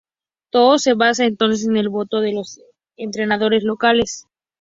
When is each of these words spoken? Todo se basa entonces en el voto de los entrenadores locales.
Todo 0.49 0.79
se 0.79 0.95
basa 0.95 1.25
entonces 1.25 1.67
en 1.67 1.77
el 1.77 1.87
voto 1.87 2.21
de 2.21 2.33
los 2.33 2.59
entrenadores 2.97 3.61
locales. 3.63 4.25